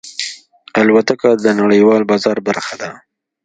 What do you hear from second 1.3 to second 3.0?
د نړیوال بازار برخه ده.